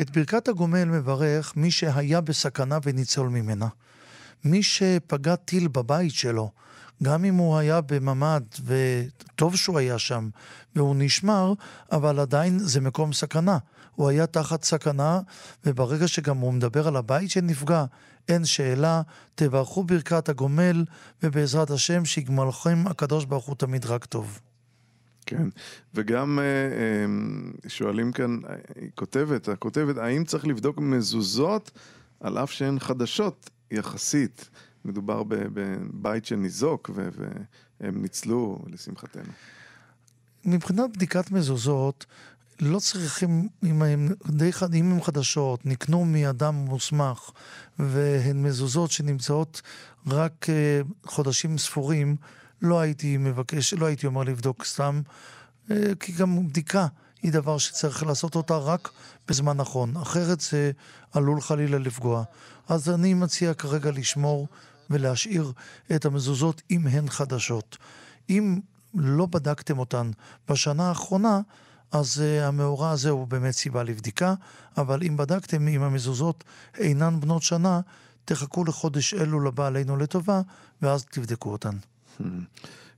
[0.00, 3.68] את ברכת הגומל מברך מי שהיה בסכנה וניצול ממנה.
[4.44, 6.50] מי שפגע טיל בבית שלו,
[7.02, 10.28] גם אם הוא היה בממ"ד, וטוב שהוא היה שם,
[10.76, 11.52] והוא נשמר,
[11.92, 13.58] אבל עדיין זה מקום סכנה.
[13.94, 15.20] הוא היה תחת סכנה,
[15.64, 17.84] וברגע שגם הוא מדבר על הבית שנפגע,
[18.28, 19.02] אין שאלה,
[19.34, 20.84] תברכו ברכת הגומל,
[21.22, 24.40] ובעזרת השם שיגמלכם הקדוש ברוך הוא תמיד רק טוב.
[25.26, 25.48] כן,
[25.94, 28.38] וגם אה, אה, שואלים כאן,
[28.76, 31.70] היא כותבת, הכותבת, האם צריך לבדוק מזוזות
[32.20, 34.50] על אף שהן חדשות יחסית?
[34.84, 36.90] מדובר בבית שניזוק
[37.80, 39.32] והם ניצלו, לשמחתנו.
[40.44, 42.06] מבחינת בדיקת מזוזות,
[42.60, 47.30] לא צריכים, אם הם, די, אם הם חדשות, נקנו מאדם מוסמך,
[47.78, 49.62] והן מזוזות שנמצאות
[50.06, 52.16] רק uh, חודשים ספורים,
[52.62, 55.02] לא הייתי מבקש, לא הייתי אומר לבדוק סתם,
[55.68, 56.86] uh, כי גם בדיקה
[57.22, 58.90] היא דבר שצריך לעשות אותה רק
[59.28, 60.70] בזמן נכון, אחרת זה
[61.12, 62.24] עלול חלילה לפגוע.
[62.68, 64.48] אז אני מציע כרגע לשמור
[64.90, 65.52] ולהשאיר
[65.94, 67.76] את המזוזות אם הן חדשות.
[68.30, 68.60] אם
[68.94, 70.10] לא בדקתם אותן
[70.48, 71.40] בשנה האחרונה,
[71.92, 74.34] אז uh, המאורע הזה הוא באמת סיבה לבדיקה,
[74.76, 76.44] אבל אם בדקתם אם המזוזות
[76.78, 77.80] אינן בנות שנה,
[78.24, 80.40] תחכו לחודש אלו לבא עלינו לטובה,
[80.82, 81.76] ואז תבדקו אותן.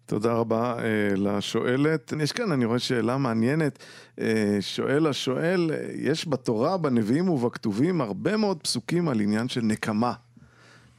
[0.07, 0.81] תודה רבה uh,
[1.17, 2.13] לשואלת.
[2.21, 3.79] יש כאן, אני רואה שאלה מעניינת.
[4.17, 4.23] Uh,
[4.61, 10.13] שואל השואל, יש בתורה, בנביאים ובכתובים הרבה מאוד פסוקים על עניין של נקמה.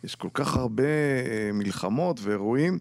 [0.03, 2.79] יש כל כך הרבה uh, מלחמות ואירועים,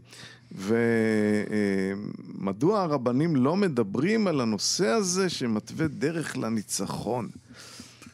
[2.34, 7.28] ומדוע uh, הרבנים לא מדברים על הנושא הזה שמתווה דרך לניצחון?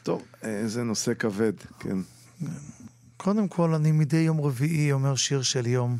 [0.03, 1.97] טוב, uh, זה נושא כבד, כן.
[3.17, 5.97] קודם כל, אני מדי יום רביעי אומר שיר של יום,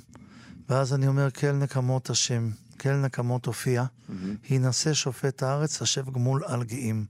[0.69, 4.13] ואז אני אומר, כל נקמות השם, כל נקמות הופיע, mm-hmm.
[4.49, 7.05] הינשא שופט הארץ, השב גמול על גאים.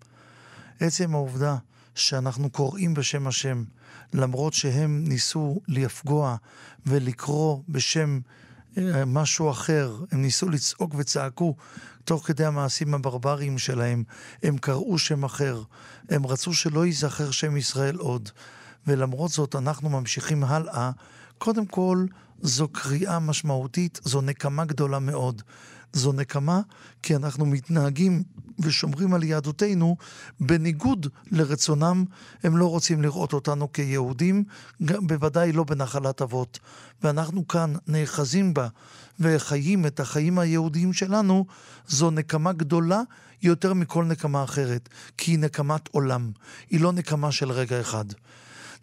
[0.79, 1.57] עצם העובדה
[1.95, 3.63] שאנחנו קוראים בשם השם,
[4.13, 6.35] למרות שהם ניסו לפגוע
[6.85, 8.19] ולקרוא בשם
[8.77, 11.55] אה, משהו אחר, הם ניסו לצעוק וצעקו
[12.03, 14.03] תוך כדי המעשים הברבריים שלהם,
[14.43, 15.63] הם קראו שם אחר,
[16.09, 18.29] הם רצו שלא ייזכר שם ישראל עוד,
[18.87, 20.91] ולמרות זאת אנחנו ממשיכים הלאה.
[21.37, 22.05] קודם כל,
[22.41, 25.41] זו קריאה משמעותית, זו נקמה גדולה מאוד.
[25.93, 26.61] זו נקמה
[27.03, 28.23] כי אנחנו מתנהגים
[28.59, 29.97] ושומרים על יהדותנו
[30.39, 32.05] בניגוד לרצונם.
[32.43, 34.43] הם לא רוצים לראות אותנו כיהודים,
[34.79, 36.59] בוודאי לא בנחלת אבות.
[37.03, 38.67] ואנחנו כאן נאחזים בה
[39.19, 41.45] וחיים את החיים היהודיים שלנו,
[41.87, 43.01] זו נקמה גדולה
[43.41, 46.31] יותר מכל נקמה אחרת, כי היא נקמת עולם,
[46.69, 48.05] היא לא נקמה של רגע אחד.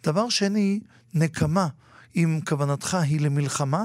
[0.03, 0.79] דבר שני,
[1.13, 1.67] נקמה,
[2.15, 3.83] אם כוונתך היא למלחמה,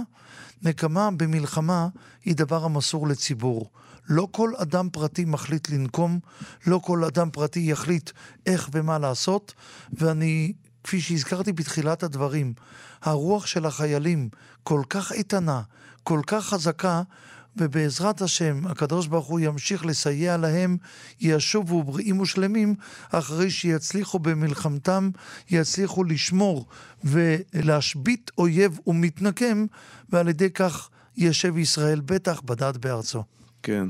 [0.63, 1.89] נקמה במלחמה
[2.25, 3.71] היא דבר המסור לציבור.
[4.09, 6.19] לא כל אדם פרטי מחליט לנקום,
[6.67, 8.11] לא כל אדם פרטי יחליט
[8.47, 9.55] איך ומה לעשות,
[9.93, 10.53] ואני,
[10.85, 12.55] כפי שהזכרתי בתחילת הדברים,
[13.03, 14.29] הרוח של החיילים
[14.63, 15.63] כל כך איתנה,
[16.03, 17.03] כל כך חזקה,
[17.57, 20.77] ובעזרת השם, הקדוש ברוך הוא ימשיך לסייע להם,
[21.21, 22.75] ישובו בריאים ושלמים,
[23.11, 25.11] אחרי שיצליחו במלחמתם,
[25.51, 26.67] יצליחו לשמור
[27.05, 29.67] ולהשבית אויב ומתנקם,
[30.11, 33.23] ועל ידי כך ישב ישראל בטח בדד בארצו.
[33.63, 33.89] כן.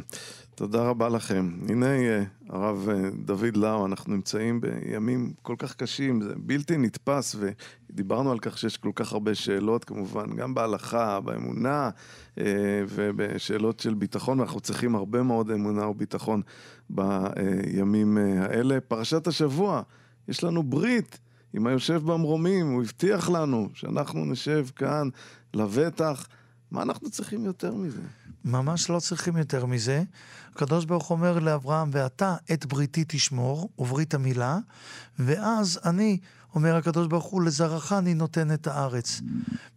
[0.55, 1.51] תודה רבה לכם.
[1.69, 7.37] הנה, אה, הרב אה, דוד לאו, אנחנו נמצאים בימים כל כך קשים, זה בלתי נתפס,
[7.38, 11.91] ודיברנו על כך שיש כל כך הרבה שאלות, כמובן, גם בהלכה, באמונה,
[12.38, 12.45] אה,
[12.88, 16.43] ובשאלות של ביטחון, ואנחנו צריכים הרבה מאוד אמונה וביטחון
[16.91, 18.81] בימים האלה.
[18.81, 19.83] פרשת השבוע,
[20.29, 21.19] יש לנו ברית
[21.55, 25.09] עם היושב במרומים, הוא הבטיח לנו שאנחנו נשב כאן
[25.55, 26.29] לבטח.
[26.71, 28.03] מה אנחנו צריכים יותר מזה?
[28.44, 30.02] ממש לא צריכים יותר מזה.
[30.52, 34.59] הקדוש ברוך אומר לאברהם, ואתה את בריתי תשמור, וברית המילה,
[35.18, 36.18] ואז אני,
[36.55, 39.20] אומר הקדוש ברוך הוא, לזרעך אני נותן את הארץ.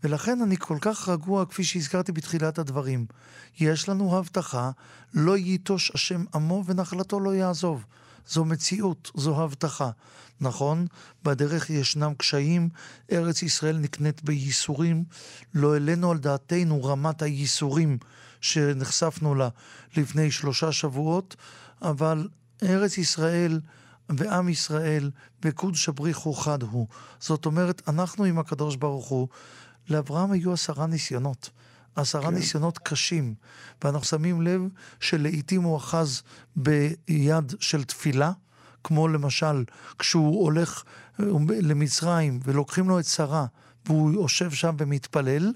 [0.04, 3.06] ולכן אני כל כך רגוע, כפי שהזכרתי בתחילת הדברים.
[3.60, 4.72] יש לנו הבטחה,
[5.14, 7.86] לא ייטוש השם עמו ונחלתו לא יעזוב.
[8.28, 9.90] זו מציאות, זו הבטחה.
[10.42, 10.88] נכון,
[11.24, 12.70] בדרך ישנם קשיים,
[13.12, 15.04] ארץ ישראל נקנית בייסורים,
[15.54, 17.98] לא העלינו על דעתנו רמת הייסורים
[18.42, 19.50] שנחשפנו לה
[19.98, 21.36] לפני שלושה שבועות,
[21.82, 22.28] אבל
[22.64, 23.60] ארץ ישראל
[24.10, 25.12] ועם ישראל
[25.46, 26.88] וקודש הבריחו חד הוא.
[27.20, 29.28] זאת אומרת, אנחנו עם הקדוש ברוך הוא,
[29.90, 31.50] לאברהם היו עשרה ניסיונות.
[31.96, 32.34] עשרה כן.
[32.34, 33.34] ניסיונות קשים,
[33.84, 34.62] ואנחנו שמים לב
[35.00, 36.22] שלעיתים הוא אחז
[36.56, 38.32] ביד של תפילה,
[38.84, 39.64] כמו למשל
[40.00, 40.84] כשהוא הולך
[41.20, 41.26] אה,
[41.62, 43.46] למצרים ולוקחים לו את שרה
[43.88, 45.54] והוא יושב שם ומתפלל,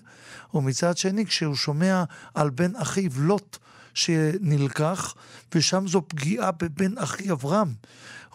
[0.53, 3.57] ומצד שני כשהוא שומע על בן אחיו לוט
[3.93, 5.15] שנלקח,
[5.55, 7.73] ושם זו פגיעה בבן אחי אברהם.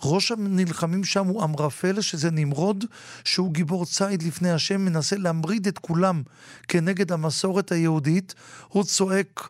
[0.03, 2.85] ראש הנלחמים שם הוא אמרפל, שזה נמרוד,
[3.25, 6.23] שהוא גיבור ציד לפני השם, מנסה להמריד את כולם
[6.69, 8.35] כנגד המסורת היהודית.
[8.69, 9.49] הוא צועק...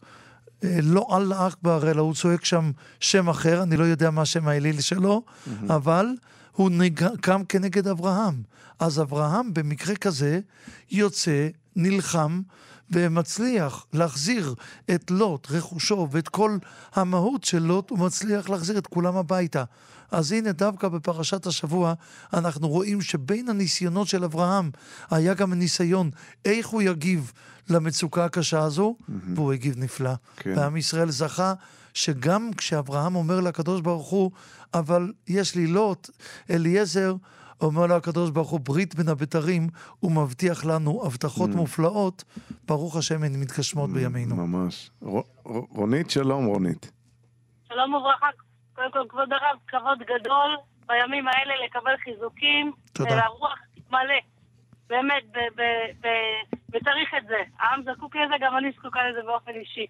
[0.65, 4.49] אה, לא אללה אכבר, אלא הוא צועק שם שם אחר, אני לא יודע מה השם
[4.49, 5.51] האליל שלו, mm-hmm.
[5.75, 6.07] אבל
[6.55, 6.71] הוא
[7.21, 8.43] קם כנגד אברהם.
[8.79, 10.41] אז אברהם במקרה כזה
[10.91, 12.43] יוצא, נלחם,
[12.91, 14.55] ומצליח להחזיר
[14.95, 16.59] את לוט, רכושו, ואת כל
[16.95, 19.65] המהות של לוט, הוא מצליח להחזיר את כולם הביתה.
[20.11, 21.95] אז הנה, דווקא בפרשת השבוע,
[22.33, 24.71] אנחנו רואים שבין הניסיונות של אברהם
[25.11, 26.11] היה גם הניסיון
[26.45, 27.33] איך הוא יגיב
[27.69, 29.13] למצוקה הקשה הזו, mm-hmm.
[29.35, 30.13] והוא הגיב נפלא.
[30.37, 30.55] כן.
[30.57, 31.55] ועם ישראל זכה
[31.95, 34.31] שגם כשאברהם אומר לקדוש ברוך הוא,
[34.75, 36.11] אבל יש לי לוט,
[36.51, 37.15] אליעזר,
[37.61, 39.69] אומר לו הקדוש ברוך הוא, ברית בין הבתרים,
[40.01, 41.57] הוא מבטיח לנו הבטחות mm.
[41.57, 42.25] מופלאות,
[42.67, 44.37] ברוך השם הן מתגשמות mm, בימינו.
[44.37, 44.91] ממש.
[45.71, 46.93] רונית, שלום רונית.
[47.69, 48.27] שלום וברכה,
[48.75, 52.73] קודם כל כבוד הרב, כבוד גדול בימים האלה לקבל חיזוקים.
[52.93, 53.11] תודה.
[53.11, 53.59] ולרוח
[53.91, 54.21] מלא.
[54.89, 55.23] באמת,
[56.69, 57.37] וצריך את זה.
[57.59, 59.87] העם זקוק לזה, גם אני זקוקה לזה באופן אישי.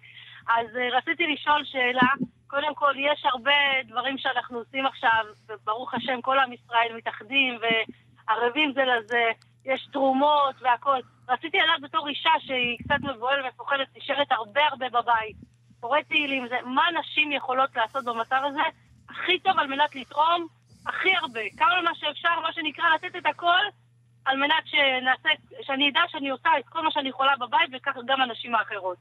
[0.47, 2.09] אז uh, רציתי לשאול שאלה.
[2.47, 3.51] קודם כל, יש הרבה
[3.87, 9.31] דברים שאנחנו עושים עכשיו, וברוך השם, כל עם ישראל מתאחדים וערבים זה לזה,
[9.65, 11.01] יש תרומות והכול.
[11.29, 15.35] רציתי לדעת בתור אישה שהיא קצת מבוהלת ומפוחדת, נשארת הרבה הרבה בבית,
[15.79, 18.61] קוראת תהילים, מה נשים יכולות לעשות במצב הזה?
[19.09, 20.47] הכי טוב על מנת לתרום,
[20.87, 23.63] הכי הרבה, כמה מה שאפשר, מה שנקרא, לתת את הכל
[24.25, 25.29] על מנת שנעשה,
[25.61, 28.97] שאני אדע שאני עושה את כל מה שאני יכולה בבית, וכך גם הנשים האחרות.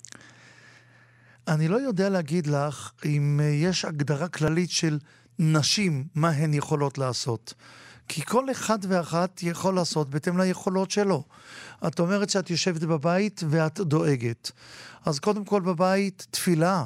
[1.49, 4.99] אני לא יודע להגיד לך אם אה, יש הגדרה כללית של
[5.39, 7.55] נשים, מה הן יכולות לעשות.
[8.09, 11.25] כי כל אחד ואחת יכול לעשות בהתאם ליכולות שלו.
[11.87, 14.51] את אומרת שאת יושבת בבית ואת דואגת.
[15.05, 16.85] אז קודם כל בבית, תפילה.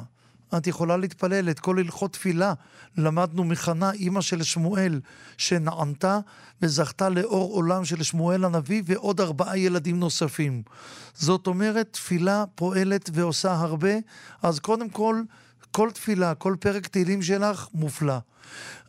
[0.57, 2.53] את יכולה להתפלל את כל הלכות תפילה.
[2.97, 4.99] למדנו מחנה, אימא של שמואל,
[5.37, 6.19] שנענתה
[6.61, 10.63] וזכתה לאור עולם של שמואל הנביא ועוד ארבעה ילדים נוספים.
[11.13, 13.93] זאת אומרת, תפילה פועלת ועושה הרבה,
[14.43, 15.21] אז קודם כל,
[15.71, 18.17] כל תפילה, כל פרק תהילים שלך, מופלא.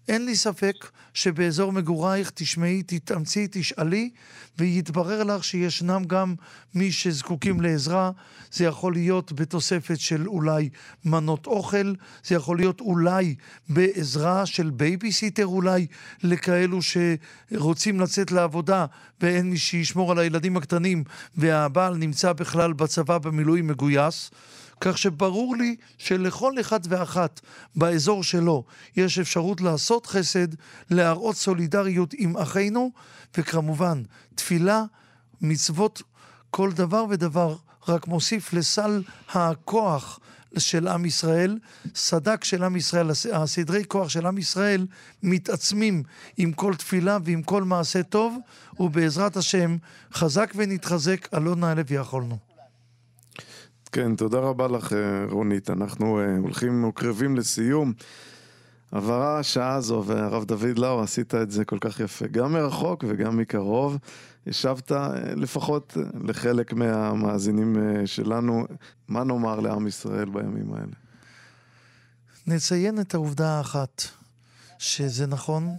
[0.08, 4.10] אין לי ספק שבאזור מגורייך תשמעי, תתאמצי, תשאלי,
[4.58, 6.34] ויתברר לך שישנם גם
[6.74, 8.10] מי שזקוקים לעזרה.
[8.52, 10.68] זה יכול להיות בתוספת של אולי
[11.04, 13.34] מנות אוכל, זה יכול להיות אולי
[13.68, 15.86] בעזרה של בייביסיטר אולי,
[16.22, 18.86] לכאלו שרוצים לצאת לעבודה
[19.20, 21.04] ואין מי שישמור על הילדים הקטנים,
[21.36, 24.30] והבעל נמצא בכלל בצבא במילואים מגויס.
[24.80, 27.40] כך שברור לי שלכל אחד ואחת
[27.76, 28.64] באזור שלו
[28.96, 30.48] יש אפשרות לעשות חסד,
[30.90, 32.90] להראות סולידריות עם אחינו,
[33.36, 34.02] וכמובן,
[34.34, 34.84] תפילה,
[35.40, 36.02] מצוות,
[36.50, 37.56] כל דבר ודבר
[37.88, 40.20] רק מוסיף לסל הכוח
[40.58, 41.58] של עם ישראל,
[41.94, 44.86] סדק של עם ישראל, הסדרי כוח של עם ישראל
[45.22, 46.02] מתעצמים
[46.36, 48.38] עם כל תפילה ועם כל מעשה טוב,
[48.80, 49.76] ובעזרת השם
[50.12, 52.49] חזק ונתחזק, עלו נעלה ויכולנו.
[53.92, 54.98] כן, תודה רבה לך, אה,
[55.30, 55.70] רונית.
[55.70, 57.92] אנחנו uh, הולכים וקרבים לסיום.
[58.92, 63.36] עברה השעה הזו, והרב דוד לאו, עשית את זה כל כך יפה, גם מרחוק וגם
[63.36, 63.98] מקרוב.
[64.46, 64.94] השבת uh,
[65.36, 67.76] לפחות לחלק מהמאזינים
[68.06, 68.66] שלנו.
[69.08, 70.92] מה נאמר לעם ישראל בימים האלה?
[72.46, 74.02] נציין את העובדה האחת,
[74.78, 75.76] שזה נכון,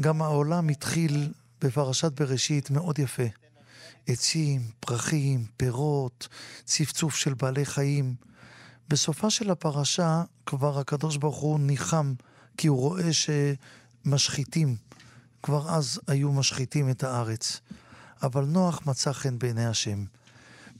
[0.00, 3.41] גם העולם התחיל בפרשת בראשית מאוד יפה.
[4.06, 6.28] עצים, פרחים, פירות,
[6.64, 8.14] צפצוף של בעלי חיים.
[8.88, 12.14] בסופה של הפרשה כבר הקדוש ברוך הוא ניחם,
[12.56, 14.76] כי הוא רואה שמשחיתים.
[15.42, 17.60] כבר אז היו משחיתים את הארץ.
[18.22, 20.04] אבל נוח מצא חן בעיני השם.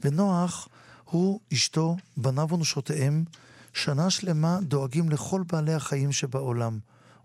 [0.05, 0.69] ונוח,
[1.05, 3.25] הוא, אשתו, בניו ונשותיהם,
[3.73, 6.79] שנה שלמה דואגים לכל בעלי החיים שבעולם.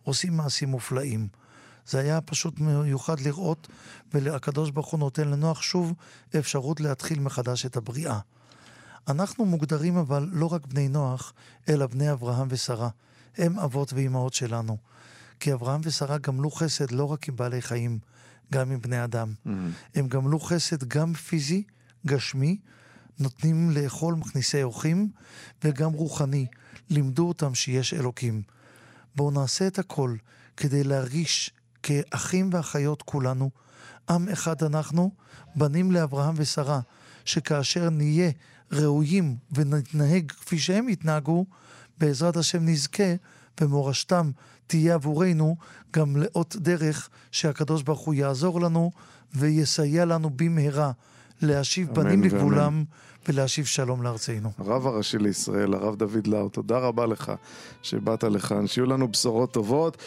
[0.03, 1.27] עושים מעשים מופלאים.
[1.87, 3.67] זה היה פשוט מיוחד לראות,
[4.13, 5.93] והקדוש ברוך הוא נותן לנוח שוב
[6.39, 8.19] אפשרות להתחיל מחדש את הבריאה.
[9.07, 11.33] אנחנו מוגדרים אבל לא רק בני נוח,
[11.69, 12.89] אלא בני אברהם ושרה.
[13.37, 14.77] הם אבות ואימהות שלנו.
[15.39, 17.99] כי אברהם ושרה גמלו חסד לא רק עם בעלי חיים,
[18.51, 19.33] גם עם בני אדם.
[19.33, 19.49] Mm-hmm.
[19.95, 21.63] הם גמלו חסד גם פיזי,
[22.05, 22.57] גשמי,
[23.19, 25.09] נותנים לאכול מכניסי אורחים,
[25.63, 26.45] וגם רוחני.
[26.89, 28.41] לימדו אותם שיש אלוקים.
[29.15, 30.15] בואו נעשה את הכל
[30.57, 31.51] כדי להרגיש
[31.87, 33.49] כאחים ואחיות כולנו,
[34.09, 35.11] עם אחד אנחנו,
[35.55, 36.79] בנים לאברהם ושרה,
[37.25, 38.31] שכאשר נהיה
[38.71, 41.45] ראויים ונתנהג כפי שהם התנהגו,
[41.97, 43.13] בעזרת השם נזכה,
[43.61, 44.31] ומורשתם
[44.67, 45.55] תהיה עבורנו
[45.93, 48.91] גם לאות דרך שהקדוש ברוך הוא יעזור לנו
[49.35, 50.91] ויסייע לנו במהרה
[51.41, 52.83] להשיב בנים לגבולם
[53.27, 54.51] ולהשיב שלום לארצנו.
[54.57, 57.31] הרב הראשי לישראל, הרב דוד לאו, תודה רבה לך
[57.81, 59.97] שבאת לכאן, שיהיו לנו בשורות טובות.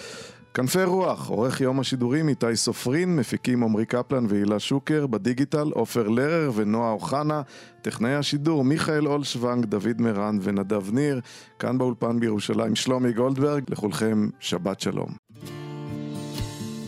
[0.54, 6.50] כנפי רוח, עורך יום השידורים איתי סופרין, מפיקים עמרי קפלן והילה שוקר, בדיגיטל עופר לרר
[6.54, 7.42] ונועה אוחנה,
[7.82, 11.20] טכנאי השידור מיכאל אולשוונג, דוד מרן ונדב ניר,
[11.58, 15.08] כאן באולפן בירושלים שלומי גולדברג, לכולכם שבת שלום.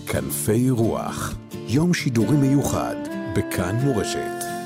[0.06, 1.34] כנפי רוח,
[1.68, 2.96] יום שידורי מיוחד,
[3.36, 4.61] בכאן מורשת.